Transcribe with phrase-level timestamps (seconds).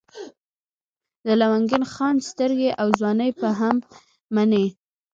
[1.25, 3.77] د لونګین خان سترګې او ځواني به هم
[4.35, 4.67] منئ.